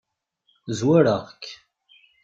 [0.79, 1.43] Zwareɣ-k.